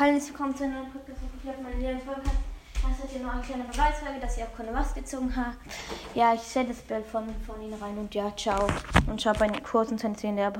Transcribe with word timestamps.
Hallo, 0.00 0.14
willkommen 0.14 0.54
zu 0.54 0.62
einer 0.62 0.74
neuen 0.74 0.92
Podcast. 0.92 1.18
Ich 1.42 1.48
habe 1.48 1.60
meine 1.60 1.98
Podcast. 1.98 2.36
Das 2.74 3.04
ist 3.04 3.10
hier 3.10 3.20
noch 3.20 3.32
eine 3.32 3.42
kleine 3.42 3.64
Beweisfolge, 3.64 4.20
dass 4.20 4.36
ich 4.36 4.44
auch 4.44 4.56
keine 4.56 4.72
was 4.72 4.94
gezogen 4.94 5.34
habe. 5.34 5.56
Ja, 6.14 6.34
ich 6.34 6.42
stelle 6.42 6.68
das 6.68 6.82
Bild 6.82 7.04
von, 7.04 7.24
von 7.44 7.60
Ihnen 7.60 7.74
rein 7.74 7.98
und 7.98 8.14
ja, 8.14 8.32
ciao. 8.36 8.68
Und 9.08 9.20
schaut 9.20 9.40
bei 9.40 9.48
den 9.48 9.60
kurzen 9.60 9.98
Zentimeter 9.98 10.52